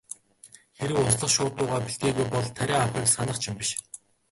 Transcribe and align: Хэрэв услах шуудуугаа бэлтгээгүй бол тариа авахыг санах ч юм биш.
Хэрэв 0.77 0.97
услах 1.01 1.31
шуудуугаа 1.35 1.79
бэлтгээгүй 1.83 2.27
бол 2.31 2.47
тариа 2.57 2.79
авахыг 2.83 3.09
санах 3.15 3.37
ч 3.41 3.43
юм 3.49 3.55
биш. 3.59 3.69